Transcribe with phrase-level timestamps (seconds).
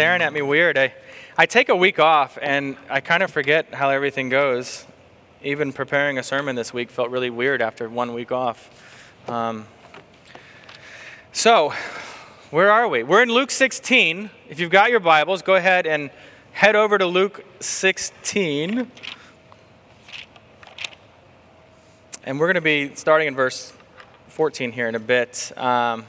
[0.00, 0.78] staring at me weird.
[0.78, 0.94] I,
[1.36, 4.86] I take a week off and I kind of forget how everything goes.
[5.42, 8.70] Even preparing a sermon this week felt really weird after one week off.
[9.28, 9.66] Um,
[11.32, 11.74] so,
[12.48, 13.02] where are we?
[13.02, 14.30] We're in Luke 16.
[14.48, 16.08] If you've got your Bibles, go ahead and
[16.52, 18.90] head over to Luke 16.
[22.24, 23.74] And we're going to be starting in verse
[24.28, 25.52] 14 here in a bit.
[25.58, 26.06] Um,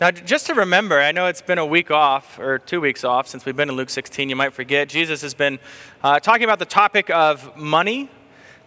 [0.00, 3.26] now, just to remember, I know it's been a week off, or two weeks off,
[3.26, 4.30] since we've been in Luke 16.
[4.30, 4.88] You might forget.
[4.88, 5.58] Jesus has been
[6.04, 8.08] uh, talking about the topic of money.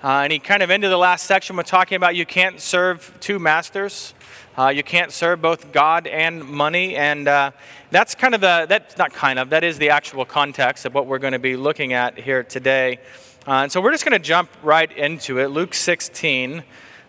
[0.04, 3.16] Uh, and he kind of ended the last section with talking about you can't serve
[3.22, 4.14] two masters.
[4.58, 6.98] Uh, you can't serve both God and money.
[6.98, 7.52] And uh,
[7.92, 11.08] that's kind of the, that's not kind of, that is the actual context of what
[11.08, 13.00] we're going to be looking at here today.
[13.48, 15.48] Uh, and so we're just going to jump right into it.
[15.48, 16.62] Luke 16,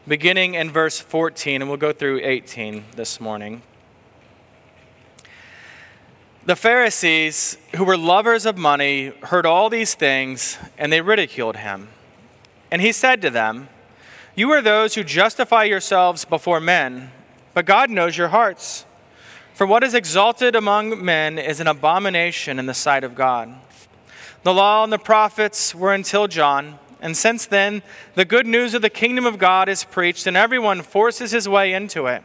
[0.07, 3.63] beginning in verse 14, and we'll go through 18 this morning.
[6.45, 11.89] The Pharisees, who were lovers of money, heard all these things, and they ridiculed him.
[12.69, 13.69] And he said to them,
[14.35, 17.13] You are those who justify yourselves before men,
[17.55, 18.85] but God knows your hearts.
[19.55, 23.55] For what is exalted among men is an abomination in the sight of God.
[24.43, 27.83] The law and the prophets were until John, and since then,
[28.17, 31.73] the good news of the kingdom of God is preached, and everyone forces his way
[31.73, 32.25] into it.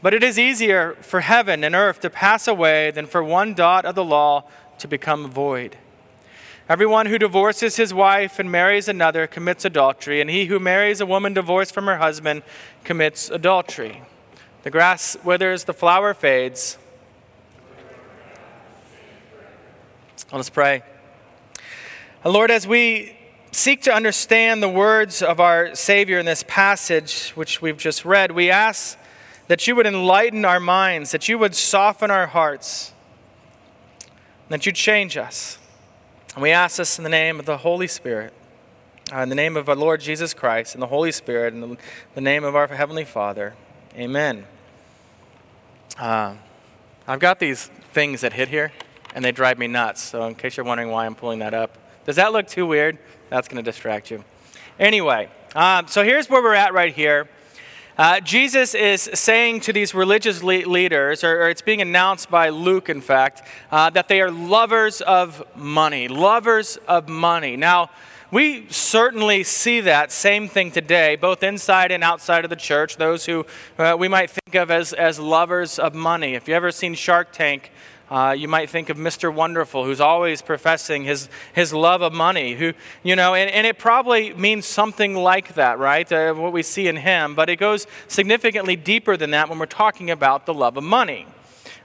[0.00, 3.84] But it is easier for heaven and earth to pass away than for one dot
[3.84, 4.44] of the law
[4.78, 5.76] to become void.
[6.68, 11.06] Everyone who divorces his wife and marries another commits adultery, and he who marries a
[11.06, 12.42] woman divorced from her husband
[12.84, 14.02] commits adultery.
[14.64, 16.76] The grass withers, the flower fades.
[20.30, 20.82] Let us pray.
[22.22, 23.16] Uh, Lord, as we
[23.50, 28.32] seek to understand the words of our Savior in this passage, which we've just read,
[28.32, 28.98] we ask
[29.48, 32.92] that you would enlighten our minds, that you would soften our hearts,
[34.48, 35.58] that you'd change us.
[36.34, 38.32] And we ask this in the name of the Holy Spirit,
[39.12, 41.76] uh, in the name of our Lord Jesus Christ, and the Holy Spirit, in the,
[42.14, 43.54] the name of our Heavenly Father.
[43.96, 44.46] Amen.
[45.98, 46.34] Uh,
[47.06, 48.70] I've got these things that hit here,
[49.14, 50.02] and they drive me nuts.
[50.02, 52.98] So, in case you're wondering why I'm pulling that up, does that look too weird?
[53.30, 54.24] That's going to distract you.
[54.78, 57.28] Anyway, um, so here's where we're at right here.
[57.98, 62.48] Uh, Jesus is saying to these religious le- leaders, or, or, it's being announced by
[62.48, 63.42] Luke, in fact,
[63.72, 66.06] uh, that they are lovers of money.
[66.06, 67.56] Lovers of money.
[67.56, 67.90] Now,
[68.30, 73.26] we certainly see that same thing today, both inside and outside of the church, those
[73.26, 73.44] who
[73.78, 76.34] uh, we might think of as, as lovers of money.
[76.34, 77.72] If you've ever seen Shark Tank,
[78.10, 79.32] uh, you might think of Mr.
[79.32, 83.78] Wonderful, who's always professing his, his love of money, who, you know, and, and it
[83.78, 86.10] probably means something like that, right?
[86.10, 89.66] Uh, what we see in him, but it goes significantly deeper than that when we're
[89.66, 91.26] talking about the love of money.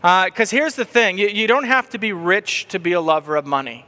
[0.02, 3.02] Because uh, here's the thing you, you don't have to be rich to be a
[3.02, 3.86] lover of money,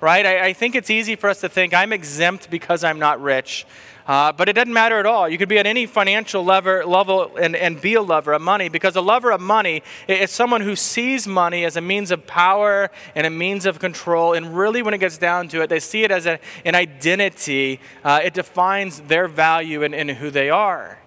[0.00, 0.24] right?
[0.24, 3.66] I, I think it's easy for us to think I'm exempt because I'm not rich.
[4.06, 5.28] Uh, but it doesn't matter at all.
[5.28, 8.68] You could be at any financial lever, level and, and be a lover of money
[8.68, 12.90] because a lover of money is someone who sees money as a means of power
[13.14, 14.32] and a means of control.
[14.32, 17.78] And really, when it gets down to it, they see it as a, an identity.
[18.02, 20.98] Uh, it defines their value and, and who they are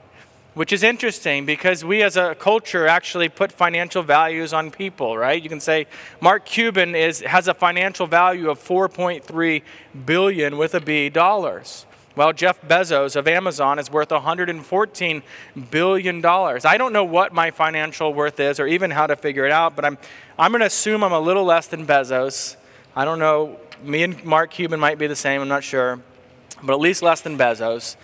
[0.53, 5.41] which is interesting because we as a culture actually put financial values on people, right?
[5.41, 5.87] You can say
[6.21, 9.61] Mark Cuban is, has a financial value of 4.3
[10.05, 11.85] billion with a B dollars.
[12.15, 15.23] Well, Jeff Bezos of Amazon is worth $114
[15.71, 16.23] billion.
[16.23, 19.75] I don't know what my financial worth is or even how to figure it out,
[19.75, 19.97] but I'm,
[20.37, 22.55] I'm going to assume I'm a little less than Bezos.
[22.95, 23.59] I don't know.
[23.83, 25.99] Me and Mark Cuban might be the same, I'm not sure,
[26.61, 27.95] but at least less than Bezos.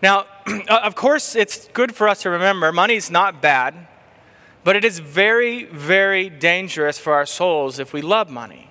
[0.00, 0.26] Now,
[0.68, 3.86] Uh, of course, it's good for us to remember money's not bad,
[4.64, 8.70] but it is very, very dangerous for our souls if we love money,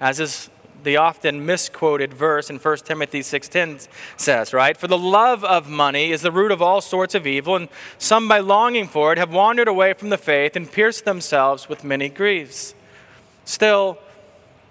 [0.00, 0.50] as is
[0.82, 4.76] the often misquoted verse in 1 Timothy 6:10 says, right?
[4.76, 7.68] For the love of money is the root of all sorts of evil, and
[7.98, 11.84] some by longing for it have wandered away from the faith and pierced themselves with
[11.84, 12.74] many griefs.
[13.44, 13.98] Still,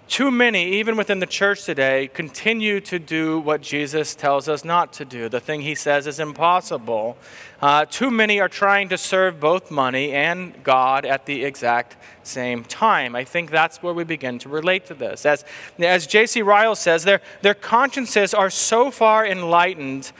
[0.08, 4.92] too many, even within the church today, continue to do what Jesus tells us not
[4.94, 7.16] to do, the thing he says is impossible.
[7.62, 12.64] Uh, too many are trying to serve both money and God at the exact same
[12.64, 13.16] time.
[13.16, 15.24] I think that's where we begin to relate to this.
[15.24, 15.44] As,
[15.78, 16.42] as J.C.
[16.42, 20.12] Ryle says, their, their consciences are so far enlightened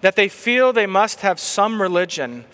[0.00, 2.44] that they feel they must have some religion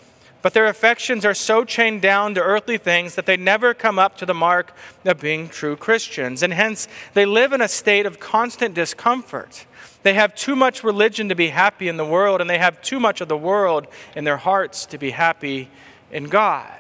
[0.45, 4.15] but their affections are so chained down to earthly things that they never come up
[4.19, 4.77] to the mark
[5.07, 6.43] of being true Christians.
[6.43, 9.65] And hence, they live in a state of constant discomfort.
[10.03, 13.01] They have too much religion to be happy in the world, and they have too
[13.01, 15.71] much of the world in their hearts to be happy
[16.13, 16.79] in God.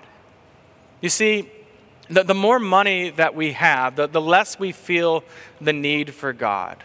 [1.00, 1.50] You see,
[2.11, 5.25] the, the more money that we have, the, the less we feel
[5.58, 6.84] the need for God.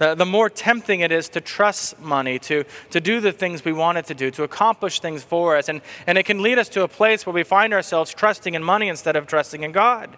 [0.00, 3.74] The, the more tempting it is to trust money, to, to do the things we
[3.74, 5.68] want it to do, to accomplish things for us.
[5.68, 8.64] And, and it can lead us to a place where we find ourselves trusting in
[8.64, 10.16] money instead of trusting in God.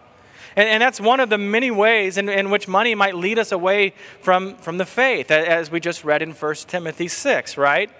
[0.54, 3.50] And, and that's one of the many ways in, in which money might lead us
[3.50, 7.90] away from, from the faith, as we just read in 1 Timothy 6, right?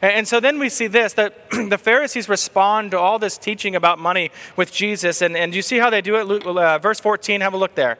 [0.00, 3.98] And so then we see this that the Pharisees respond to all this teaching about
[3.98, 5.22] money with Jesus.
[5.22, 6.46] And, and you see how they do it?
[6.46, 7.98] Uh, verse 14, have a look there.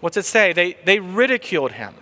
[0.00, 0.52] What's it say?
[0.52, 1.94] They, they ridiculed him,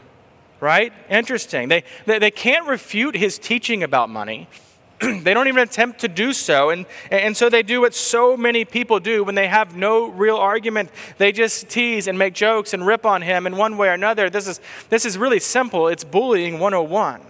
[0.63, 0.93] right?
[1.11, 1.69] Interesting.
[1.69, 4.49] They, they, they can't refute his teaching about money.
[5.01, 6.71] they don't even attempt to do so.
[6.71, 10.37] And, and so they do what so many people do when they have no real
[10.37, 10.91] argument.
[11.19, 14.31] They just tease and make jokes and rip on him in one way or another.
[14.31, 15.89] This is, this is really simple.
[15.89, 17.23] It's bullying 101.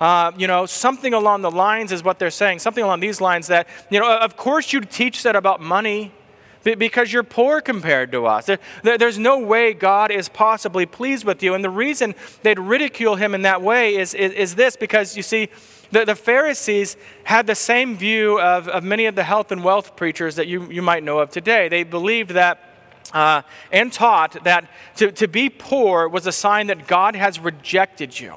[0.00, 3.48] Uh, you know, something along the lines is what they're saying, something along these lines
[3.48, 6.12] that, you know, of course you teach that about money
[6.62, 8.50] because you're poor compared to us.
[8.82, 11.54] There's no way God is possibly pleased with you.
[11.54, 15.22] And the reason they'd ridicule him in that way is, is, is this because, you
[15.22, 15.48] see,
[15.90, 19.96] the, the Pharisees had the same view of, of many of the health and wealth
[19.96, 21.68] preachers that you, you might know of today.
[21.68, 22.66] They believed that.
[23.12, 23.42] Uh,
[23.72, 28.34] and taught that to, to be poor was a sign that God has rejected you.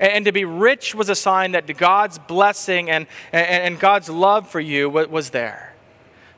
[0.00, 4.48] And to be rich was a sign that God's blessing and, and, and God's love
[4.48, 5.67] for you was there.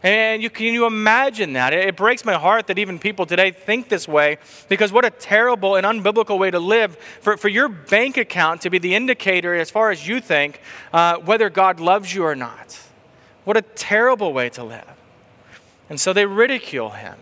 [0.02, 1.74] And you, can you imagine that?
[1.74, 4.38] It breaks my heart that even people today think this way
[4.68, 8.70] because what a terrible and unbiblical way to live for, for your bank account to
[8.70, 10.60] be the indicator, as far as you think,
[10.92, 12.78] uh, whether God loves you or not.
[13.44, 14.88] What a terrible way to live.
[15.90, 17.16] And so they ridicule him.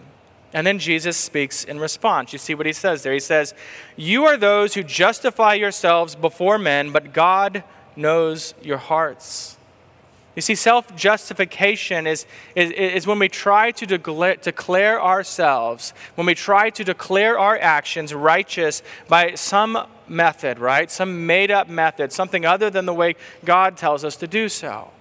[0.53, 2.33] And then Jesus speaks in response.
[2.33, 3.13] You see what he says there?
[3.13, 3.55] He says,
[3.97, 7.65] You are those who justify yourselves before men, but God
[7.97, 9.58] knows your hearts.
[10.39, 12.25] You see, self justification is,
[12.55, 17.59] is, is when we try to declare, declare ourselves, when we try to declare our
[17.59, 20.89] actions righteous by some method, right?
[20.93, 24.93] Some made up method, something other than the way God tells us to do so.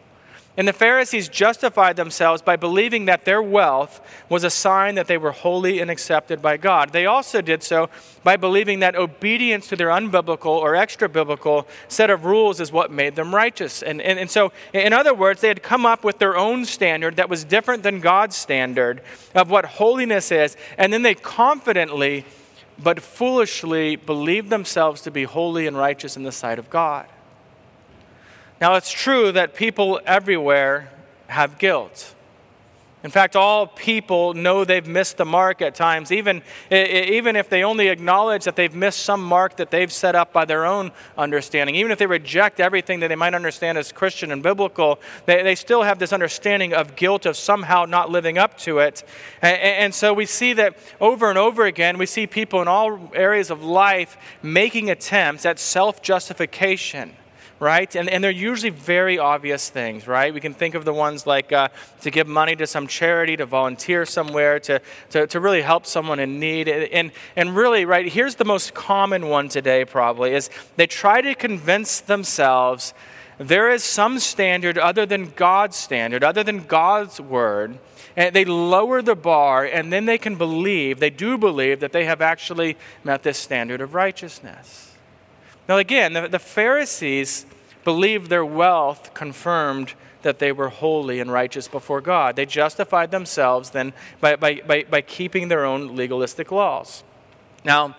[0.58, 5.18] And the Pharisees justified themselves by believing that their wealth was a sign that they
[5.20, 6.94] were holy and accepted by God.
[6.94, 7.92] They also did so
[8.24, 12.90] by believing that obedience to their unbiblical or extra biblical set of rules is what
[12.90, 13.84] made them righteous.
[13.84, 17.18] And, and, and so, in other words, they had come up with their own standard
[17.18, 19.02] that was different than God's standard
[19.36, 20.58] of what holiness is.
[20.76, 22.26] And then they confidently
[22.82, 27.08] but foolishly believed themselves to be holy and righteous in the sight of God.
[28.60, 30.92] Now, it's true that people everywhere
[31.28, 32.16] have guilt.
[33.04, 37.64] In fact, all people know they've missed the mark at times, even, even if they
[37.64, 41.76] only acknowledge that they've missed some mark that they've set up by their own understanding.
[41.76, 45.54] Even if they reject everything that they might understand as Christian and biblical, they, they
[45.54, 49.04] still have this understanding of guilt of somehow not living up to it.
[49.44, 53.12] And, and so we see that over and over again, we see people in all
[53.14, 57.16] areas of life making attempts at self justification
[57.60, 57.96] right?
[57.96, 60.34] And, and they're usually very obvious things, right?
[60.34, 61.70] We can think of the ones like uh,
[62.02, 64.82] to give money to some charity, to volunteer somewhere, to,
[65.12, 66.68] to, to really help someone in need.
[66.68, 71.34] And, and really, right, here's the most common one today probably is they try to
[71.34, 72.94] convince themselves
[73.40, 77.78] there is some standard other than God's standard, other than God's word.
[78.16, 82.06] And they lower the bar, and then they can believe, they do believe, that they
[82.06, 84.87] have actually met this standard of righteousness.
[85.68, 87.46] Now, again, the, the Pharisees
[87.84, 92.36] believed their wealth confirmed that they were holy and righteous before God.
[92.36, 97.04] They justified themselves then by, by, by, by keeping their own legalistic laws.
[97.64, 97.96] Now,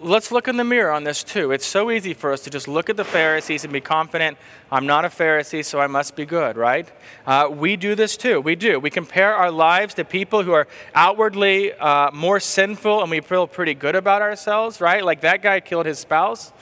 [0.00, 1.52] let's look in the mirror on this too.
[1.52, 4.36] It's so easy for us to just look at the Pharisees and be confident,
[4.70, 6.90] I'm not a Pharisee, so I must be good, right?
[7.26, 8.40] Uh, we do this too.
[8.40, 8.78] We do.
[8.78, 13.46] We compare our lives to people who are outwardly uh, more sinful and we feel
[13.46, 15.04] pretty good about ourselves, right?
[15.04, 16.52] Like that guy killed his spouse.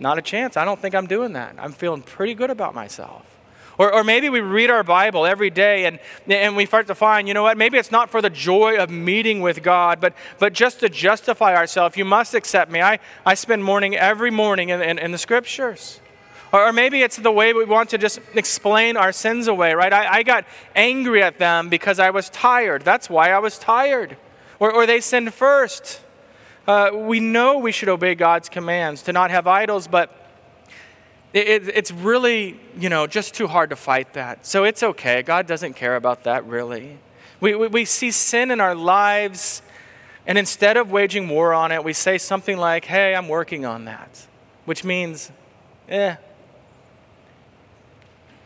[0.00, 0.56] Not a chance.
[0.56, 1.54] I don't think I'm doing that.
[1.58, 3.22] I'm feeling pretty good about myself.
[3.76, 7.28] Or, or maybe we read our Bible every day and, and we start to find,
[7.28, 10.52] you know what, maybe it's not for the joy of meeting with God, but, but
[10.52, 11.96] just to justify ourselves.
[11.96, 12.82] You must accept me.
[12.82, 16.00] I, I spend morning every morning in, in, in the scriptures.
[16.52, 19.92] Or, or, maybe it's the way we want to just explain our sins away, right?
[19.92, 22.82] I, I got angry at them because I was tired.
[22.82, 24.16] That's why I was tired.
[24.58, 26.00] Or, or they sinned first.
[26.66, 30.14] Uh, we know we should obey God's commands to not have idols, but
[31.32, 34.44] it, it's really, you know, just too hard to fight that.
[34.44, 35.22] So it's okay.
[35.22, 36.98] God doesn't care about that, really.
[37.40, 39.62] We, we, we see sin in our lives,
[40.26, 43.86] and instead of waging war on it, we say something like, hey, I'm working on
[43.86, 44.26] that,
[44.64, 45.30] which means,
[45.88, 46.16] eh.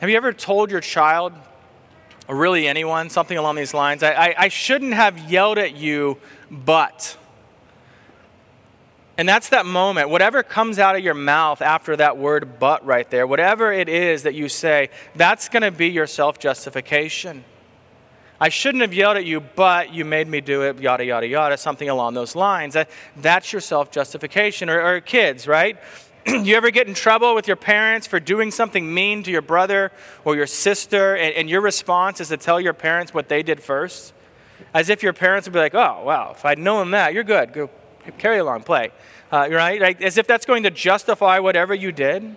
[0.01, 1.33] Have you ever told your child,
[2.29, 4.03] or really anyone, something along these lines.
[4.03, 6.19] I, I, I shouldn't have yelled at you,
[6.51, 7.17] but.
[9.17, 10.09] And that's that moment.
[10.09, 14.25] Whatever comes out of your mouth after that word but right there, whatever it is
[14.25, 17.45] that you say, that's going to be your self justification.
[18.41, 21.57] I shouldn't have yelled at you, but you made me do it, yada, yada, yada,
[21.57, 22.75] something along those lines.
[22.75, 24.69] That, that's your self justification.
[24.69, 25.79] Or, or kids, right?
[26.27, 29.93] you ever get in trouble with your parents for doing something mean to your brother
[30.25, 33.63] or your sister, and, and, your response is to tell your parents what they did
[33.63, 34.13] first?
[34.73, 37.53] As if your parents would be like, oh, wow, if I'd known that, you're good.
[37.53, 37.71] Go
[38.13, 38.91] carry along, play.
[39.33, 39.81] Uh, right?
[39.81, 42.37] Like, as if that's going to justify whatever you did.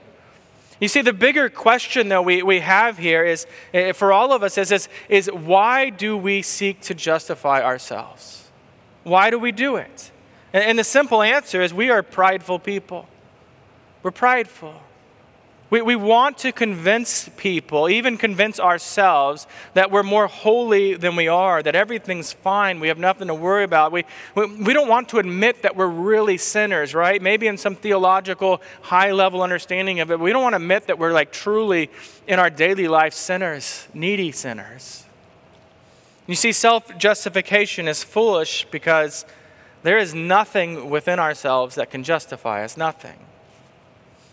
[0.79, 4.43] You see, the bigger question, though, we, we have here is eh, for all of
[4.43, 8.49] us is, is, is why do we seek to justify ourselves?
[9.03, 10.11] Why do we do it?
[10.53, 13.07] And, and the simple answer is we are prideful people.
[14.03, 14.81] We're prideful.
[15.69, 21.27] We, we want to convince people, even convince ourselves, that we're more holy than we
[21.27, 23.91] are, that everything's fine, we have nothing to worry about.
[23.91, 27.21] We, we, we don't want to admit that we're really sinners, right?
[27.21, 30.21] Maybe in some theological, high level understanding of it.
[30.21, 31.89] We don't want to admit that we're like truly
[32.27, 35.03] in our daily life sinners, needy sinners.
[36.27, 39.25] You see, self justification is foolish because
[39.83, 43.26] there is nothing within ourselves that can justify us, nothing.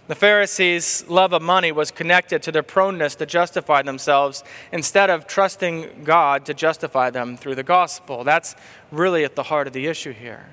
[0.06, 5.26] The Pharisees' love of money was connected to their proneness to justify themselves instead of
[5.26, 8.22] trusting God to justify them through the gospel.
[8.22, 8.54] That's
[8.90, 10.46] really at the heart of the issue here.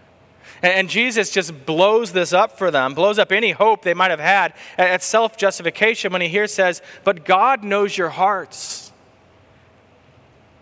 [0.64, 4.20] And Jesus just blows this up for them, blows up any hope they might have
[4.20, 8.92] had at self justification when he here says, But God knows your hearts.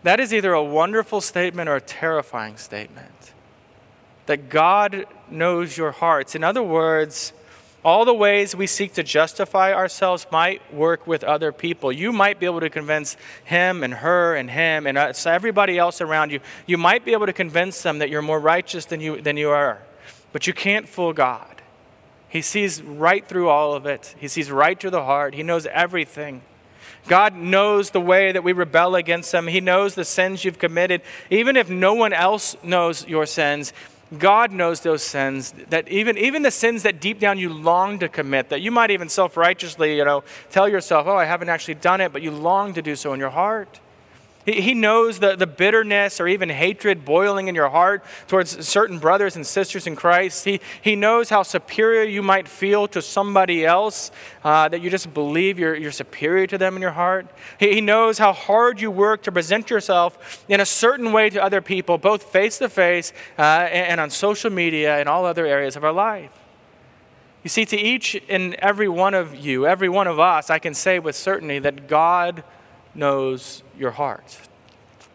[0.03, 3.34] That is either a wonderful statement or a terrifying statement.
[4.27, 6.34] That God knows your hearts.
[6.34, 7.34] In other words,
[7.83, 11.91] all the ways we seek to justify ourselves might work with other people.
[11.91, 16.31] You might be able to convince him and her and him and everybody else around
[16.31, 16.41] you.
[16.65, 19.50] You might be able to convince them that you're more righteous than you, than you
[19.50, 19.81] are.
[20.33, 21.62] But you can't fool God.
[22.27, 25.65] He sees right through all of it, He sees right through the heart, He knows
[25.65, 26.43] everything.
[27.07, 29.48] God knows the way that we rebel against Him.
[29.48, 31.01] He knows the sins you've committed.
[31.29, 33.74] Even if no one else knows your sins,
[34.17, 38.09] God knows those sins, that even, even the sins that deep down you long to
[38.09, 41.75] commit, that you might even self righteously, you know, tell yourself, oh, I haven't actually
[41.75, 43.79] done it, but you long to do so in your heart.
[44.53, 49.35] He, knows the, the bitterness or even hatred boiling in your heart towards certain brothers
[49.35, 50.45] and sisters in Christ.
[50.45, 54.11] He, he knows how superior you might feel to somebody else,
[54.43, 57.27] uh, that you just believe you're, you're superior to them in your heart.
[57.59, 61.43] He, he knows how hard you work to present yourself in a certain way to
[61.43, 65.83] other people, both face to face and on social media and all other areas of
[65.83, 66.31] our life.
[67.43, 70.73] You see, to each and every one of you, every one of us, I can
[70.73, 72.43] say with certainty that God
[72.96, 74.39] knows your heart,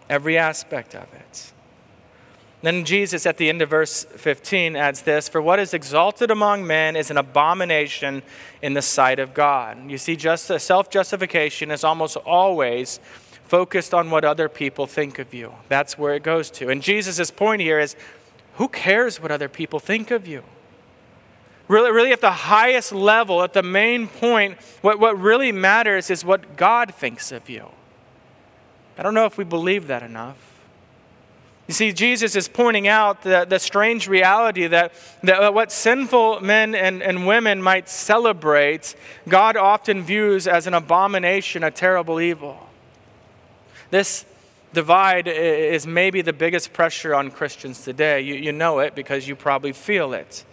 [0.08, 1.52] every aspect of it.
[2.64, 6.66] Then Jesus, at the end of verse 15, adds this For what is exalted among
[6.66, 8.22] men is an abomination
[8.62, 9.90] in the sight of God.
[9.90, 13.00] You see, just self justification is almost always
[13.44, 15.52] focused on what other people think of you.
[15.68, 16.70] That's where it goes to.
[16.70, 17.96] And Jesus' point here is
[18.54, 20.42] who cares what other people think of you?
[21.66, 26.24] Really, really, at the highest level, at the main point, what, what really matters is
[26.24, 27.68] what God thinks of you.
[28.98, 30.36] I don't know if we believe that enough.
[31.66, 34.92] You see, Jesus is pointing out the, the strange reality that,
[35.22, 38.94] that what sinful men and, and women might celebrate,
[39.26, 42.68] God often views as an abomination, a terrible evil.
[43.90, 44.26] This
[44.74, 48.20] divide is maybe the biggest pressure on Christians today.
[48.20, 50.44] You, you know it because you probably feel it.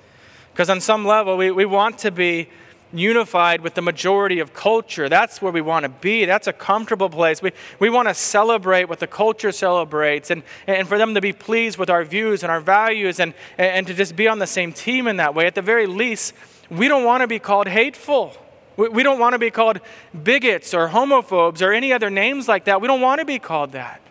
[0.53, 2.49] Because on some level, we, we want to be
[2.93, 5.07] unified with the majority of culture.
[5.07, 6.25] That's where we want to be.
[6.25, 7.41] That's a comfortable place.
[7.41, 11.33] We, we want to celebrate what the culture celebrates and, and for them to be
[11.33, 14.73] pleased with our views and our values and, and to just be on the same
[14.73, 15.47] team in that way.
[15.47, 16.33] At the very least,
[16.69, 18.33] we don't want to be called hateful.
[18.77, 19.79] We, we don't want to be called
[20.23, 22.81] bigots or homophobes or any other names like that.
[22.81, 24.01] We don't want to be called that.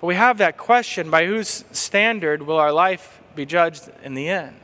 [0.00, 4.28] But we have that question by whose standard will our life be judged in the
[4.28, 4.56] end.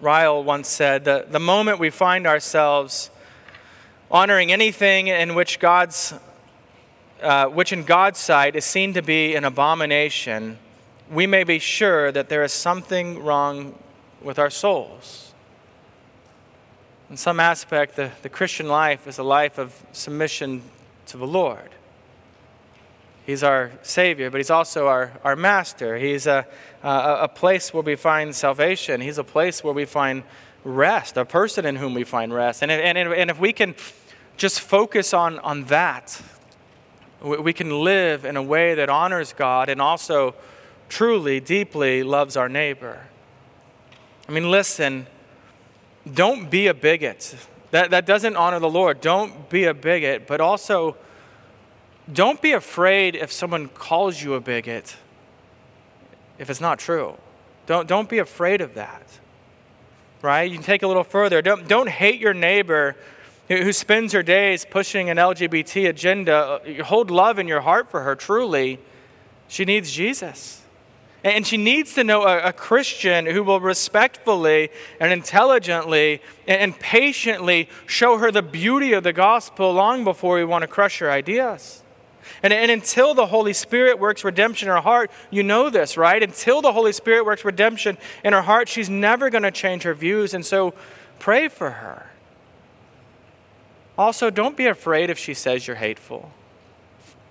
[0.00, 3.10] Ryle once said that the moment we find ourselves
[4.10, 6.14] honoring anything in which God's
[7.20, 10.58] uh, which in God's sight is seen to be an abomination,
[11.10, 13.76] we may be sure that there is something wrong
[14.22, 15.32] with our souls.
[17.10, 20.62] In some aspect, the, the Christian life is a life of submission
[21.06, 21.70] to the Lord.
[23.28, 25.98] He's our Savior, but He's also our, our Master.
[25.98, 26.46] He's a,
[26.82, 29.02] a, a place where we find salvation.
[29.02, 30.22] He's a place where we find
[30.64, 32.62] rest, a person in whom we find rest.
[32.62, 33.74] And, and, and if we can
[34.38, 36.22] just focus on, on that,
[37.20, 40.34] we can live in a way that honors God and also
[40.88, 43.08] truly, deeply loves our neighbor.
[44.26, 45.06] I mean, listen,
[46.10, 47.36] don't be a bigot.
[47.72, 49.02] That, that doesn't honor the Lord.
[49.02, 50.96] Don't be a bigot, but also
[52.12, 54.96] don't be afraid if someone calls you a bigot
[56.38, 57.16] if it's not true.
[57.66, 59.02] Don't, don't be afraid of that.
[60.22, 60.50] Right?
[60.50, 61.42] You can take a little further.
[61.42, 62.96] Don't, don't hate your neighbor
[63.48, 66.60] who spends her days pushing an LGBT agenda.
[66.84, 68.78] Hold love in your heart for her, truly.
[69.48, 70.62] She needs Jesus.
[71.24, 76.78] And she needs to know a, a, Christian who will respectfully and intelligently and, and
[76.78, 81.10] patiently show her the beauty of the gospel long before we want to crush her
[81.10, 81.82] ideas.
[82.42, 86.22] And, and until the Holy Spirit works redemption in her heart, you know this, right?
[86.22, 89.94] Until the Holy Spirit works redemption in her heart, she's never going to change her
[89.94, 90.34] views.
[90.34, 90.74] And so
[91.18, 92.10] pray for her.
[93.96, 96.30] Also, don't be afraid if she says you're hateful.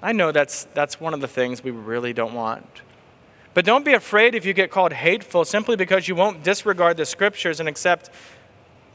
[0.01, 2.81] I know that's, that's one of the things we really don't want.
[3.53, 7.05] But don't be afraid if you get called hateful simply because you won't disregard the
[7.05, 8.11] scriptures and accept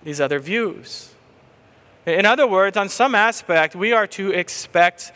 [0.04, 1.12] these other views.
[2.06, 5.12] In other words, on some aspect, we are to expect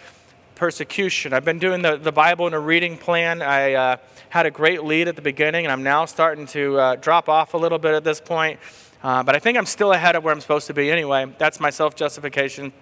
[0.57, 1.33] persecution.
[1.33, 3.43] I've been doing the, the Bible in a reading plan.
[3.43, 3.97] I uh,
[4.31, 7.55] had a great lead at the beginning, and I'm now starting to uh, drop off
[7.55, 8.59] a little bit at this point.
[9.05, 11.33] Uh, but I think I'm still ahead of where I'm supposed to be anyway.
[11.39, 12.73] That's my self justification.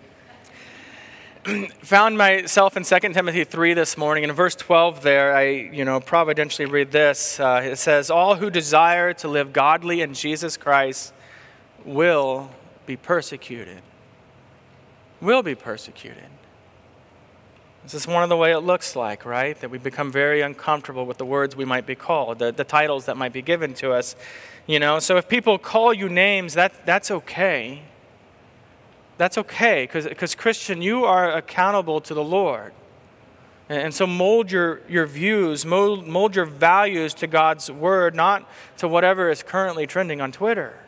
[1.82, 4.24] found myself in 2 Timothy 3 this morning.
[4.24, 7.38] In verse 12 there, I, you know, providentially read this.
[7.38, 11.12] Uh, it says, All who desire to live godly in Jesus Christ
[11.84, 12.50] will
[12.86, 13.82] be persecuted.
[15.20, 16.24] Will be persecuted.
[17.84, 19.58] This is one of the way it looks like, right?
[19.60, 23.06] That we become very uncomfortable with the words we might be called, the, the titles
[23.06, 24.16] that might be given to us.
[24.66, 27.82] You know, so if people call you names, that, that's okay
[29.16, 32.72] that's okay because Christian, you are accountable to the Lord.
[33.68, 38.88] And so mold your, your views, mold, mold your values to God's word, not to
[38.88, 40.78] whatever is currently trending on Twitter.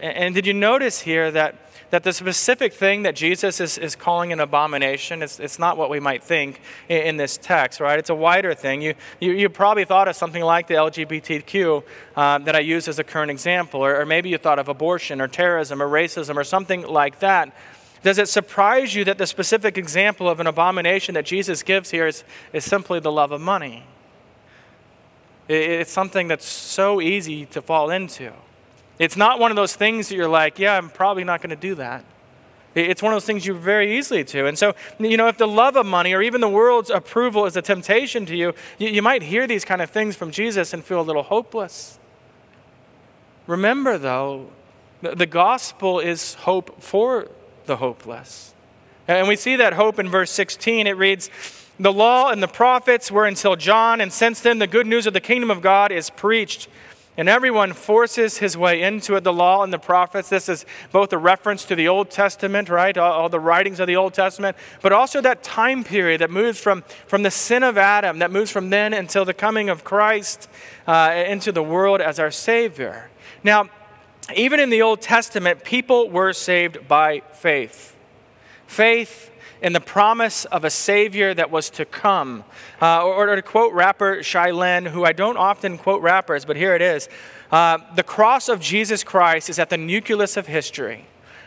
[0.00, 3.94] And, and did you notice here that that the specific thing that Jesus is, is
[3.94, 7.98] calling an abomination, it's, it's not what we might think in, in this text, right?
[7.98, 8.80] It's a wider thing.
[8.80, 11.84] You, you, you probably thought of something like the LGBTQ
[12.16, 15.20] uh, that I use as a current example, or, or maybe you thought of abortion
[15.20, 17.54] or terrorism or racism or something like that.
[18.02, 22.06] Does it surprise you that the specific example of an abomination that Jesus gives here
[22.06, 22.24] is,
[22.54, 23.84] is simply the love of money?
[25.46, 28.32] It's something that's so easy to fall into.
[29.02, 31.56] It's not one of those things that you're like, yeah, I'm probably not going to
[31.56, 32.04] do that.
[32.76, 34.46] It's one of those things you very easily to.
[34.46, 37.56] And so, you know, if the love of money or even the world's approval is
[37.56, 40.84] a temptation to you, you, you might hear these kind of things from Jesus and
[40.84, 41.98] feel a little hopeless.
[43.48, 44.50] Remember, though,
[45.00, 47.26] the gospel is hope for
[47.66, 48.54] the hopeless.
[49.08, 50.86] And we see that hope in verse 16.
[50.86, 51.28] It reads,
[51.80, 55.12] The law and the prophets were until John, and since then the good news of
[55.12, 56.68] the kingdom of God is preached
[57.16, 60.28] and everyone forces his way into it, the law and the prophets.
[60.30, 62.96] This is both a reference to the Old Testament, right?
[62.96, 66.58] All, all, the writings of the Old Testament, but also that time period that moves
[66.58, 70.48] from, from the sin of Adam, that moves from then until the coming of Christ
[70.86, 73.10] uh, into the world as our Savior.
[73.44, 73.68] Now,
[74.34, 77.96] even in the Old Testament, people were saved by faith.
[78.66, 79.31] Faith
[79.62, 82.44] in the promise of a Savior that was to come.
[82.80, 86.56] Uh, or, or, to quote rapper Shai Linne, who I don't often quote rappers, but
[86.56, 87.08] here it is
[87.50, 91.06] uh, The cross of Jesus Christ is at the nucleus of history.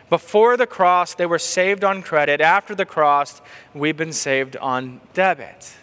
[0.09, 2.39] Before the cross, they were saved on credit.
[2.39, 3.41] After the cross,
[3.73, 5.73] we've been saved on debit.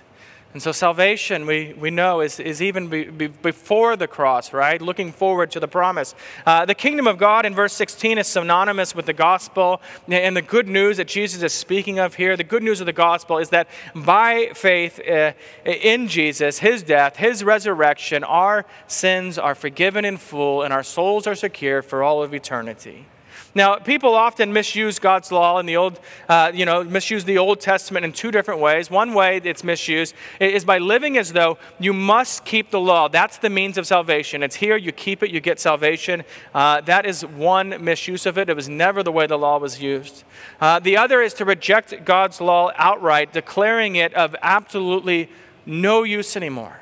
[0.52, 4.82] And so salvation, we, we know, is, is even be, be before the cross, right?
[4.82, 6.14] Looking forward to the promise.
[6.44, 9.80] Uh, the kingdom of God in verse 16 is synonymous with the gospel.
[10.08, 12.92] And the good news that Jesus is speaking of here, the good news of the
[12.92, 15.32] gospel is that by faith uh,
[15.64, 21.26] in Jesus, his death, his resurrection, our sins are forgiven in full and our souls
[21.26, 23.06] are secure for all of eternity.
[23.54, 27.60] Now, people often misuse God's law in the Old, uh, you know, misuse the Old
[27.60, 28.90] Testament in two different ways.
[28.90, 33.08] One way it's misused is by living as though you must keep the law.
[33.08, 34.42] That's the means of salvation.
[34.42, 36.24] It's here, you keep it, you get salvation.
[36.54, 38.48] Uh, that is one misuse of it.
[38.48, 40.24] It was never the way the law was used.
[40.58, 45.28] Uh, the other is to reject God's law outright, declaring it of absolutely
[45.66, 46.80] no use anymore.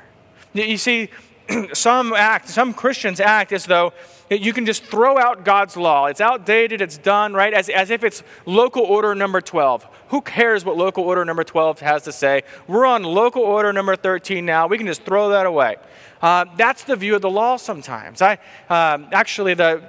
[0.53, 1.09] You see,
[1.73, 3.93] some act, some Christians act as though
[4.29, 6.05] you can just throw out God's law.
[6.05, 7.53] It's outdated, it's done, right?
[7.53, 9.85] As, as if it's local order number 12.
[10.09, 12.43] Who cares what local order number 12 has to say?
[12.67, 14.67] We're on local order number 13 now.
[14.67, 15.77] We can just throw that away.
[16.21, 18.21] Uh, that's the view of the law sometimes.
[18.21, 18.37] I
[18.69, 19.83] um, actually, the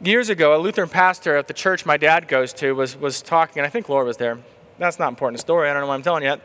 [0.00, 3.60] years ago, a Lutheran pastor at the church my dad goes to was, was talking,
[3.60, 4.38] and I think Laura was there.
[4.78, 5.70] That's not important story.
[5.70, 6.36] I don't know what I'm telling you.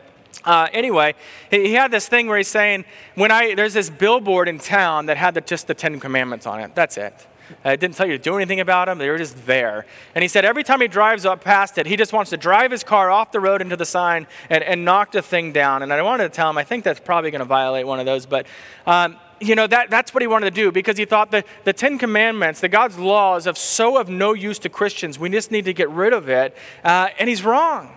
[0.44, 1.14] Uh, anyway,
[1.50, 5.06] he, he, had this thing where he's saying, when I, there's this billboard in town
[5.06, 6.74] that had the, just the Ten Commandments on it.
[6.74, 7.26] That's it.
[7.64, 8.98] Uh, it didn't tell you to do anything about them.
[8.98, 9.84] They were just there.
[10.14, 12.70] And he said every time he drives up past it, he just wants to drive
[12.70, 15.82] his car off the road into the sign and, and knock the thing down.
[15.82, 18.06] And I wanted to tell him, I think that's probably going to violate one of
[18.06, 18.26] those.
[18.26, 18.46] But
[18.86, 21.72] um, you know, that, that's what he wanted to do because he thought that the
[21.72, 25.18] Ten Commandments, the God's law, is of so of no use to Christians.
[25.18, 26.56] We just need to get rid of it.
[26.84, 27.90] Uh, and he's wrong.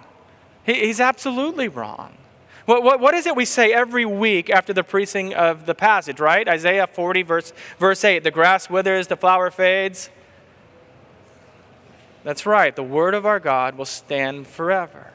[0.66, 2.18] He, he's absolutely wrong.
[2.66, 6.20] What, what, what is it we say every week after the preaching of the passage,
[6.20, 6.48] right?
[6.48, 10.10] Isaiah 40, verse, verse 8 The grass withers, the flower fades.
[12.24, 12.76] That's right.
[12.76, 15.12] The word of our God will stand forever.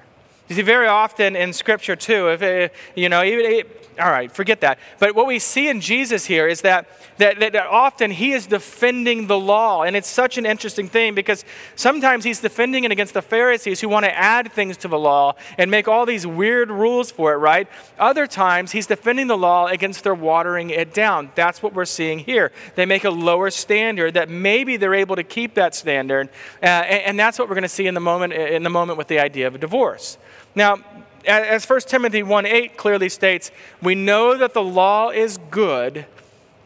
[0.48, 3.64] You see, very often in Scripture, too, if it, you know, even
[4.00, 4.78] all right, forget that.
[4.98, 9.26] But what we see in Jesus here is that, that, that, often he is defending
[9.26, 9.82] the law.
[9.82, 11.44] And it's such an interesting thing because
[11.76, 15.34] sometimes he's defending it against the Pharisees who want to add things to the law
[15.58, 17.68] and make all these weird rules for it, right?
[17.98, 21.30] Other times he's defending the law against their watering it down.
[21.34, 22.52] That's what we're seeing here.
[22.74, 26.28] They make a lower standard that maybe they're able to keep that standard.
[26.62, 28.98] Uh, and, and that's what we're going to see in the moment, in the moment
[28.98, 30.18] with the idea of a divorce.
[30.54, 30.78] Now,
[31.26, 33.50] as 1 Timothy 1 8 clearly states,
[33.82, 36.06] we know that the law is good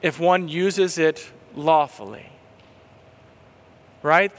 [0.02, 2.26] if one uses it lawfully.
[4.02, 4.32] Right?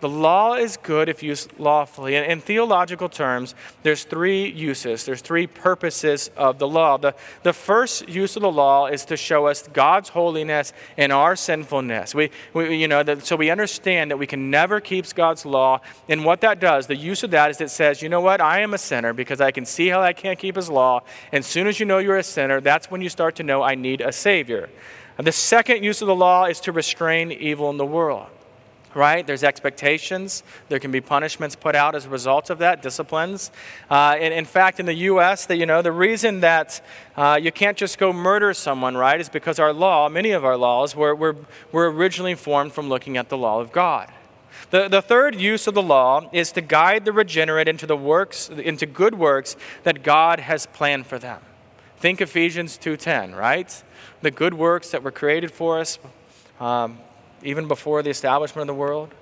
[0.00, 2.16] The law is good if used lawfully.
[2.16, 6.96] And in theological terms, there's three uses, there's three purposes of the law.
[6.96, 11.36] The, the first use of the law is to show us God's holiness and our
[11.36, 12.14] sinfulness.
[12.14, 15.80] We, we, you know, that, so we understand that we can never keep God's law.
[16.08, 18.60] And what that does, the use of that is it says, you know what, I
[18.60, 21.02] am a sinner because I can see how I can't keep his law.
[21.32, 23.62] And as soon as you know you're a sinner, that's when you start to know
[23.62, 24.70] I need a Savior.
[25.18, 28.28] And the second use of the law is to restrain evil in the world
[28.94, 29.26] right?
[29.26, 30.42] There's expectations.
[30.68, 33.50] There can be punishments put out as a result of that, disciplines.
[33.90, 36.80] Uh, and in fact, in the U.S., that you know, the reason that
[37.16, 40.56] uh, you can't just go murder someone, right, is because our law, many of our
[40.56, 41.36] laws, were, were,
[41.72, 44.10] were originally formed from looking at the law of God.
[44.70, 48.48] The, the third use of the law is to guide the regenerate into the works,
[48.48, 51.40] into good works that God has planned for them.
[51.98, 53.82] Think Ephesians 2.10, right?
[54.22, 55.98] The good works that were created for us
[56.58, 56.98] um,
[57.42, 59.14] even before the establishment of the world.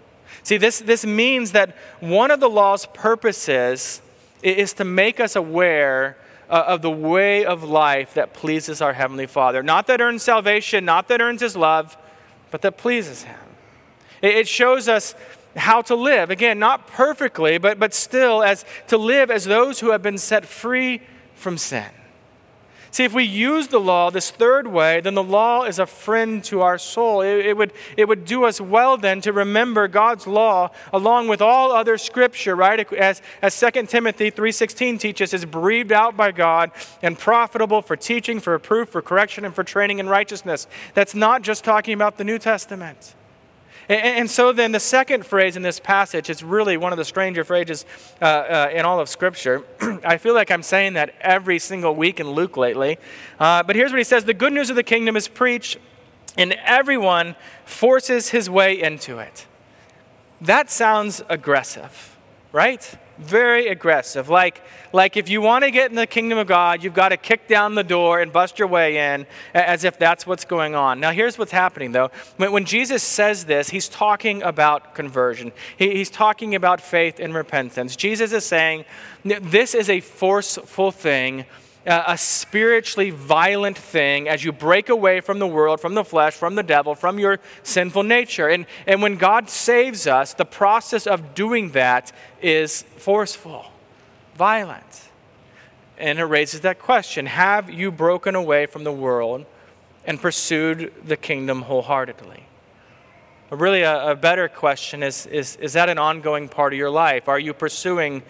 [0.42, 4.02] See, this, this means that one of the law's purposes
[4.42, 6.16] is to make us aware
[6.48, 9.62] uh, of the way of life that pleases our Heavenly Father.
[9.62, 11.96] Not that earns salvation, not that earns His love,
[12.50, 13.38] but that pleases Him.
[14.22, 15.14] It, it shows us
[15.56, 16.30] how to live.
[16.30, 20.46] Again, not perfectly, but, but still as to live as those who have been set
[20.46, 21.02] free
[21.34, 21.86] from sin.
[22.90, 26.42] See, if we use the law this third way, then the law is a friend
[26.44, 27.20] to our soul.
[27.20, 31.42] It, it, would, it would do us well then to remember God's law along with
[31.42, 32.90] all other scripture, right?
[32.94, 36.70] As, as 2 Timothy 3.16 teaches, is breathed out by God
[37.02, 40.66] and profitable for teaching, for reproof, for correction, and for training in righteousness.
[40.94, 43.14] That's not just talking about the New Testament.
[43.88, 47.04] And, and, so then the second phrase in this passage is really one of the
[47.04, 47.86] stranger phrases
[48.20, 49.64] uh, uh, in all of Scripture.
[50.04, 52.98] I feel like I'm saying that every single week in Luke lately.
[53.40, 55.78] Uh, but here's what he says The good news of the kingdom is preached,
[56.36, 59.46] and everyone forces his way into it.
[60.40, 62.16] That sounds aggressive,
[62.52, 62.96] right?
[63.18, 64.28] Very aggressive.
[64.28, 67.16] Like, like if you want to get in the kingdom of God, you've got to
[67.16, 71.00] kick down the door and bust your way in as if that's what's going on.
[71.00, 72.10] Now, here's what's happening though.
[72.36, 77.34] When, when Jesus says this, he's talking about conversion, he, he's talking about faith and
[77.34, 77.96] repentance.
[77.96, 78.84] Jesus is saying
[79.24, 81.44] this is a forceful thing
[81.86, 86.54] a spiritually violent thing as you break away from the world, from the flesh, from
[86.54, 88.48] the devil, from your sinful nature.
[88.48, 92.12] And, and when God saves us, the process of doing that
[92.42, 93.66] is forceful,
[94.36, 95.08] violent.
[95.96, 99.46] And it raises that question Have you broken away from the world
[100.04, 102.44] and pursued the kingdom wholeheartedly?
[103.50, 106.90] But really, a, a better question is, is Is that an ongoing part of your
[106.90, 107.28] life?
[107.28, 108.22] Are you pursuing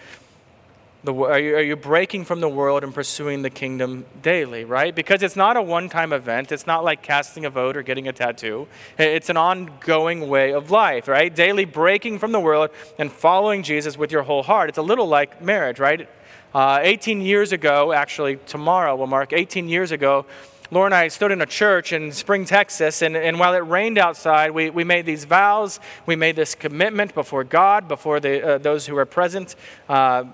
[1.03, 4.93] the, are, you, are you breaking from the world and pursuing the kingdom daily, right?
[4.93, 6.51] Because it's not a one time event.
[6.51, 8.67] It's not like casting a vote or getting a tattoo.
[8.97, 11.33] It's an ongoing way of life, right?
[11.33, 14.67] Daily breaking from the world and following Jesus with your whole heart.
[14.67, 16.09] It's a little like marriage, right?
[16.53, 20.25] Uh, 18 years ago, actually, tomorrow will mark 18 years ago,
[20.71, 23.97] Laura and I stood in a church in Spring, Texas, and, and while it rained
[23.97, 25.79] outside, we, we made these vows.
[26.05, 29.55] We made this commitment before God, before the, uh, those who were present.
[29.87, 30.25] Uh,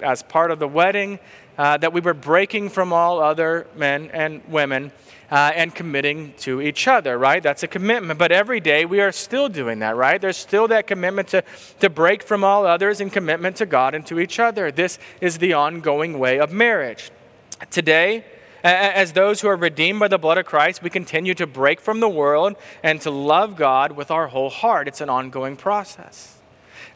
[0.00, 1.18] as part of the wedding.
[1.58, 4.92] uh, that we were breaking from all other men and women
[5.30, 7.42] uh, and committing to each other, right?
[7.42, 8.18] That's a commitment.
[8.18, 10.20] But every day we are still doing that, right?
[10.20, 11.42] There's still that commitment to,
[11.80, 14.70] to break from all others and commitment to God and to each other.
[14.70, 17.10] This is the ongoing way of marriage.
[17.70, 18.24] Today,
[18.62, 22.00] as those who are redeemed by the blood of Christ, we continue to break from
[22.00, 24.88] the world and to love God with our whole heart.
[24.88, 26.38] It's an ongoing process.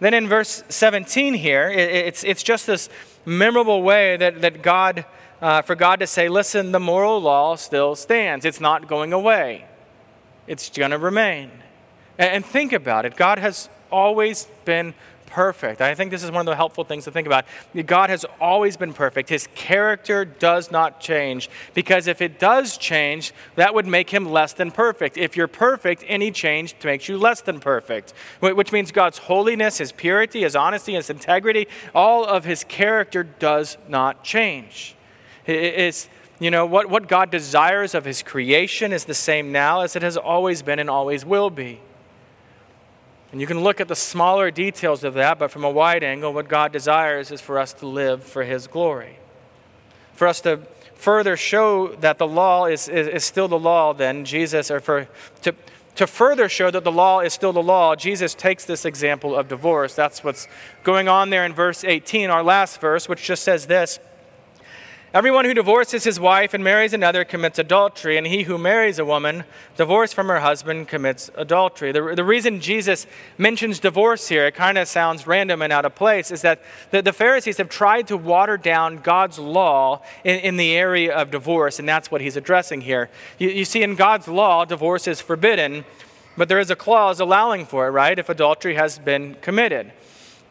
[0.00, 2.88] Then in verse 17 here, it's, it's just this
[3.24, 5.04] memorable way that, that God,
[5.40, 8.44] uh, for God to say, listen, the moral law still stands.
[8.44, 9.66] It's not going away,
[10.46, 11.50] it's going to remain.
[12.18, 14.94] And, and think about it God has always been
[15.28, 15.80] perfect.
[15.80, 17.44] I think this is one of the helpful things to think about.
[17.86, 19.28] God has always been perfect.
[19.28, 24.52] His character does not change because if it does change, that would make him less
[24.52, 25.16] than perfect.
[25.16, 29.92] If you're perfect, any change makes you less than perfect, which means God's holiness, his
[29.92, 34.96] purity, his honesty, his integrity, all of his character does not change.
[35.46, 36.08] It's,
[36.40, 40.02] you know, what, what God desires of his creation is the same now as it
[40.02, 41.80] has always been and always will be.
[43.30, 46.32] And you can look at the smaller details of that, but from a wide angle,
[46.32, 49.18] what God desires is for us to live for His glory.
[50.14, 50.60] For us to
[50.94, 55.08] further show that the law is, is, is still the law, then Jesus, or for,
[55.42, 55.54] to,
[55.96, 59.48] to further show that the law is still the law, Jesus takes this example of
[59.48, 59.94] divorce.
[59.94, 60.48] That's what's
[60.82, 64.00] going on there in verse 18, our last verse, which just says this
[65.14, 69.06] Everyone who divorces his wife and marries another commits adultery, and he who marries a
[69.06, 69.44] woman
[69.74, 71.92] divorced from her husband commits adultery.
[71.92, 73.06] The, the reason Jesus
[73.38, 77.00] mentions divorce here, it kind of sounds random and out of place, is that the,
[77.00, 81.78] the Pharisees have tried to water down God's law in, in, the area of divorce,
[81.78, 83.08] and that's what he's addressing here.
[83.38, 85.86] You, you see, in God's law, divorce is forbidden,
[86.36, 89.90] but there is a clause allowing for it, right, if adultery has been committed.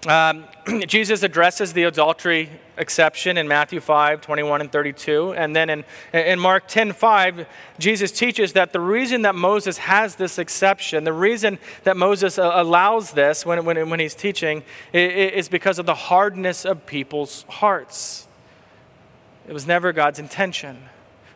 [0.08, 0.46] Um,
[0.88, 5.34] Jesus addresses the adultery exception in Matthew 5, 21 and 32.
[5.34, 7.46] And then in, in Mark 10, 5,
[7.78, 12.52] Jesus teaches that the reason that Moses has this exception, the reason that Moses uh,
[12.54, 18.28] allows this when, when, when he's teaching, is because of the hardness of people's hearts.
[19.46, 20.78] It was never God's intention.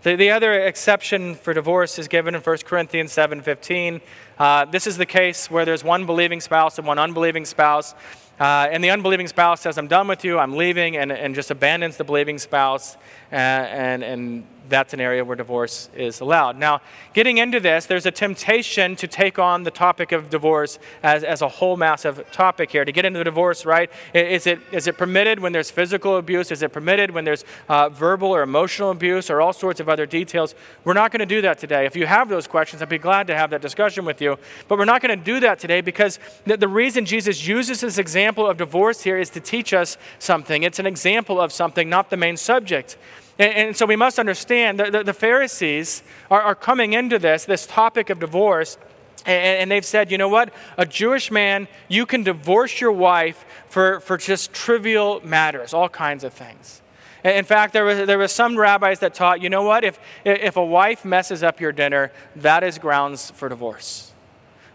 [0.03, 4.01] The, the other exception for divorce is given in 1 Corinthians 7.15.
[4.39, 7.93] Uh, this is the case where there's one believing spouse and one unbelieving spouse.
[8.41, 11.51] Uh, and the unbelieving spouse says, I'm done with you, I'm leaving, and, and just
[11.51, 12.97] abandons the believing spouse.
[13.31, 16.57] Uh, and, and that's an area where divorce is allowed.
[16.57, 16.81] Now,
[17.13, 21.41] getting into this, there's a temptation to take on the topic of divorce as, as
[21.41, 22.83] a whole massive topic here.
[22.83, 23.91] To get into the divorce, right?
[24.13, 26.51] Is it, is it permitted when there's physical abuse?
[26.51, 30.05] Is it permitted when there's uh, verbal or emotional abuse or all sorts of other
[30.05, 30.55] details?
[30.83, 31.85] We're not going to do that today.
[31.85, 34.37] If you have those questions, I'd be glad to have that discussion with you.
[34.67, 37.97] But we're not going to do that today because the, the reason Jesus uses this
[37.97, 40.63] example of divorce here is to teach us something.
[40.63, 42.97] It's an example of something, not the main subject.
[43.37, 47.45] And, and so we must understand that the, the Pharisees are, are coming into this,
[47.45, 48.77] this topic of divorce,
[49.25, 50.53] and, and they've said, you know what?
[50.77, 56.23] A Jewish man, you can divorce your wife for, for just trivial matters, all kinds
[56.23, 56.81] of things.
[57.23, 59.83] In fact, there was, there was some rabbis that taught, you know what?
[59.83, 64.10] If, if a wife messes up your dinner, that is grounds for divorce.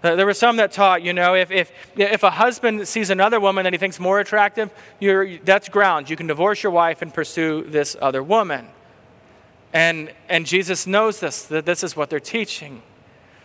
[0.07, 3.41] Uh, there were some that taught, you know, if, if, if a husband sees another
[3.41, 6.09] woman that he thinks more attractive, you that's grounds.
[6.09, 8.69] You can divorce your wife and pursue this other woman.
[9.73, 12.83] And, and Jesus knows this, that this is what they're teaching.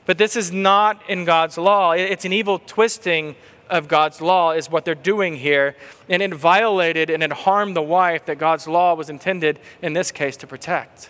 [0.05, 1.91] But this is not in God's law.
[1.91, 3.35] It's an evil twisting
[3.69, 5.75] of God's law, is what they're doing here.
[6.09, 10.11] And it violated and it harmed the wife that God's law was intended, in this
[10.11, 11.09] case, to protect.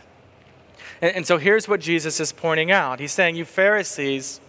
[1.02, 4.40] And, and so here's what Jesus is pointing out He's saying, You Pharisees,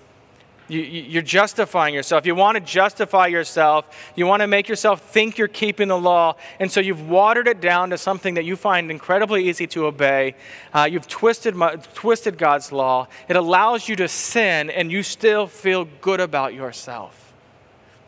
[0.81, 2.27] you, are justifying yourself.
[2.27, 3.85] You want to justify yourself.
[4.17, 6.37] You want to make yourself think you're keeping the law.
[6.59, 10.35] And so you've watered it down to something that you find incredibly easy to obey.
[10.73, 11.55] Uh, you've twisted,
[11.95, 13.09] twisted God's law.
[13.29, 17.33] It allows you to sin, and you still feel good about yourself.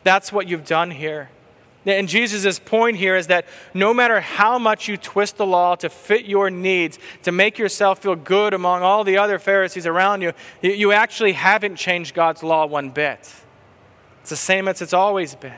[0.03, 1.29] That's what you've done here.
[1.85, 5.89] And Jesus' point here is that no matter how much you twist the law to
[5.89, 10.33] fit your needs, to make yourself feel good among all the other Pharisees around you,
[10.61, 13.19] you actually haven't changed God's law one bit.
[14.21, 15.53] It's the same as it's always been.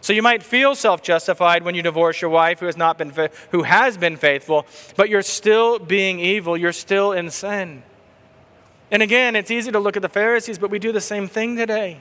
[0.00, 3.12] So you might feel self-justified when you divorce your wife who has not been
[3.50, 7.82] who has been faithful, but you're still being evil, you're still in sin.
[8.90, 11.56] And again, it's easy to look at the Pharisees, but we do the same thing
[11.56, 12.00] today.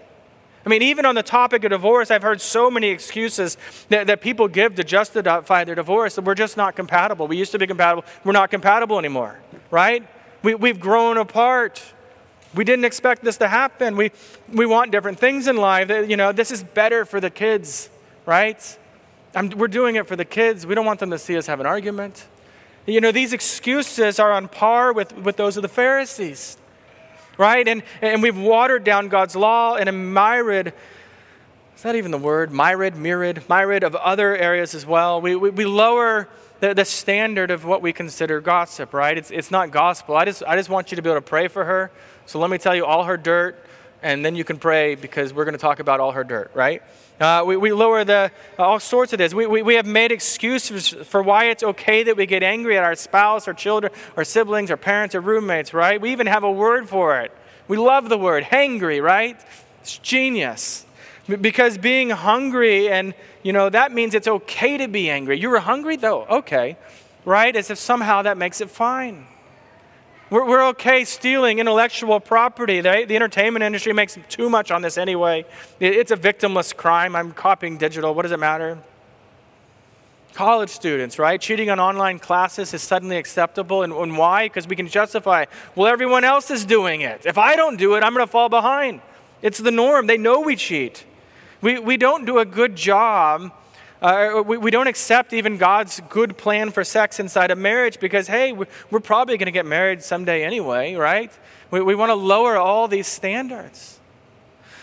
[0.67, 3.55] I mean, even on the topic of divorce, I've heard so many excuses
[3.87, 7.25] that, that people give to justify their divorce that we're just not compatible.
[7.25, 9.39] We used to be compatible, we're not compatible anymore,
[9.71, 10.05] right?
[10.43, 11.81] We, we've grown apart.
[12.53, 13.95] We didn't expect this to happen.
[13.95, 14.11] We,
[14.51, 15.89] we want different things in life.
[15.89, 17.89] You know, this is better for the kids,
[18.25, 18.77] right?
[19.35, 20.67] I'm, we're doing it for the kids.
[20.67, 22.27] We don't want them to see us have an argument.
[22.85, 26.57] You know, these excuses are on par with, with those of the Pharisees,
[27.37, 27.67] right?
[27.67, 30.73] And, and we've watered down God's law and a myriad,
[31.75, 32.51] is that even the word?
[32.51, 35.21] Myriad, myriad, myriad of other areas as well.
[35.21, 36.27] We, we, we lower
[36.59, 39.17] the, the standard of what we consider gossip, right?
[39.17, 40.15] It's, it's not gospel.
[40.15, 41.91] I just, I just want you to be able to pray for her.
[42.25, 43.63] So let me tell you all her dirt,
[44.01, 46.81] and then you can pray because we're going to talk about all her dirt, right?
[47.19, 49.33] Uh, we, we lower the, all sorts of this.
[49.33, 52.83] We, we, we have made excuses for why it's okay that we get angry at
[52.83, 55.99] our spouse, our children, our siblings, our parents, our roommates, right?
[55.99, 57.31] We even have a word for it.
[57.67, 59.39] We love the word, hangry, right?
[59.81, 60.85] It's genius.
[61.27, 65.39] Because being hungry, and, you know, that means it's okay to be angry.
[65.39, 66.25] You were hungry, though?
[66.25, 66.77] Okay.
[67.25, 67.53] Right?
[67.53, 69.27] As if somehow that makes it fine.
[70.29, 72.81] We're, we're okay stealing intellectual property.
[72.81, 75.45] The, the entertainment industry makes too much on this anyway.
[75.79, 77.15] It, it's a victimless crime.
[77.15, 78.13] I'm copying digital.
[78.13, 78.77] What does it matter?
[80.33, 81.39] College students, right?
[81.39, 83.83] Cheating on online classes is suddenly acceptable.
[83.83, 84.45] And, and why?
[84.45, 87.25] Because we can justify, well, everyone else is doing it.
[87.25, 89.01] If I don't do it, I'm going to fall behind.
[89.41, 90.07] It's the norm.
[90.07, 91.05] They know we cheat.
[91.61, 93.51] We, we don't do a good job
[94.01, 98.27] uh, we, we don't accept even God's good plan for sex inside of marriage because,
[98.27, 101.31] hey, we're probably going to get married someday anyway, right?
[101.71, 103.99] We, we want to lower all these standards.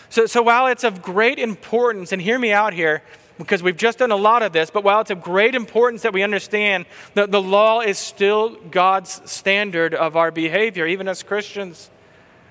[0.09, 3.01] So, so while it's of great importance, and hear me out here,
[3.37, 6.13] because we've just done a lot of this, but while it's of great importance that
[6.13, 11.89] we understand that the law is still God's standard of our behavior, even as Christians,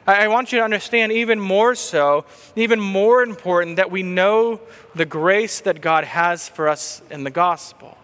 [0.07, 4.61] I want you to understand even more so, even more important, that we know
[4.95, 7.97] the grace that God has for us in the gospel.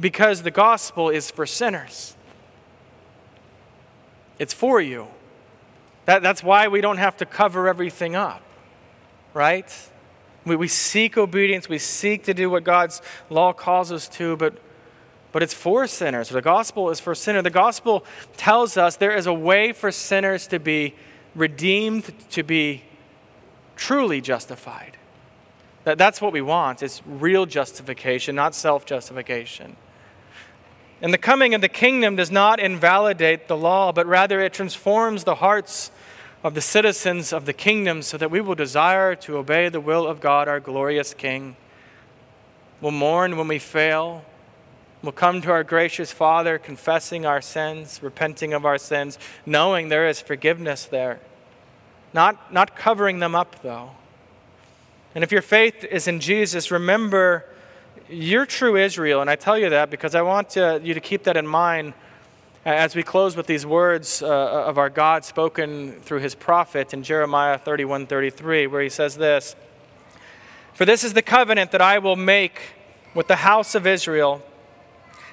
[0.00, 2.14] Because the gospel is for sinners,
[4.38, 5.08] it's for you.
[6.04, 8.42] That, that's why we don't have to cover everything up,
[9.34, 9.70] right?
[10.44, 14.58] We, we seek obedience, we seek to do what God's law calls us to, but
[15.32, 16.28] but it's for sinners.
[16.28, 17.44] The gospel is for sinners.
[17.44, 18.04] The gospel
[18.36, 20.94] tells us there is a way for sinners to be
[21.34, 22.82] redeemed, to be
[23.76, 24.96] truly justified.
[25.84, 26.82] That, that's what we want.
[26.82, 29.76] It's real justification, not self justification.
[31.00, 35.24] And the coming of the kingdom does not invalidate the law, but rather it transforms
[35.24, 35.92] the hearts
[36.42, 40.06] of the citizens of the kingdom so that we will desire to obey the will
[40.06, 41.56] of God, our glorious King.
[42.80, 44.24] We'll mourn when we fail.
[45.00, 50.08] We'll come to our gracious Father, confessing our sins, repenting of our sins, knowing there
[50.08, 51.20] is forgiveness there.
[52.12, 53.90] Not, not covering them up, though.
[55.14, 57.44] And if your faith is in Jesus, remember
[58.08, 59.20] you're true Israel.
[59.20, 61.94] And I tell you that because I want to, you to keep that in mind
[62.64, 67.02] as we close with these words uh, of our God spoken through his prophet in
[67.04, 69.54] Jeremiah 31 33, where he says this
[70.74, 72.60] For this is the covenant that I will make
[73.14, 74.42] with the house of Israel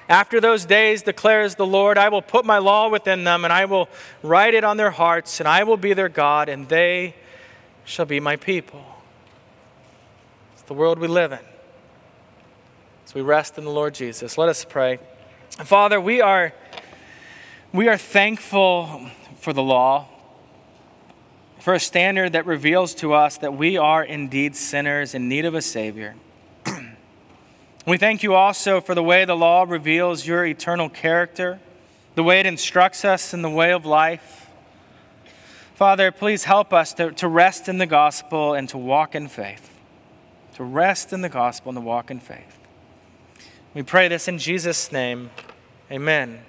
[0.08, 3.64] after those days, declares the Lord, I will put my law within them, and I
[3.64, 3.88] will
[4.22, 7.14] write it on their hearts, and I will be their God, and they
[7.84, 8.84] shall be my people.
[10.52, 11.40] It's the world we live in.
[13.04, 14.98] As we rest in the Lord Jesus, let us pray.
[15.50, 16.52] Father, we are,
[17.72, 20.06] we are thankful for the law,
[21.60, 25.54] for a standard that reveals to us that we are indeed sinners in need of
[25.54, 26.14] a Savior.
[27.86, 31.60] We thank you also for the way the law reveals your eternal character,
[32.16, 34.50] the way it instructs us in the way of life.
[35.76, 39.70] Father, please help us to, to rest in the gospel and to walk in faith.
[40.54, 42.58] To rest in the gospel and to walk in faith.
[43.72, 45.30] We pray this in Jesus' name.
[45.92, 46.40] Amen.